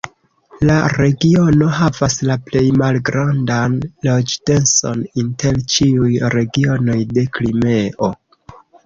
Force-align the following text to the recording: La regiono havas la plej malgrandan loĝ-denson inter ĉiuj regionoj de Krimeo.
La 0.67 0.75
regiono 0.91 1.65
havas 1.79 2.15
la 2.29 2.37
plej 2.47 2.63
malgrandan 2.81 3.75
loĝ-denson 4.07 5.05
inter 5.25 5.61
ĉiuj 5.75 6.11
regionoj 6.37 6.97
de 7.19 7.27
Krimeo. 7.37 8.11